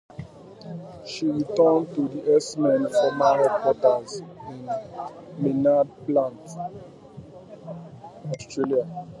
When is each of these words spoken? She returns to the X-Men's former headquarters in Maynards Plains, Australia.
She 1.05 1.27
returns 1.27 1.93
to 1.93 2.07
the 2.07 2.33
X-Men's 2.35 2.89
former 2.91 3.47
headquarters 3.59 4.21
in 4.49 5.43
Maynards 5.43 5.91
Plains, 6.07 6.57
Australia. 8.35 9.05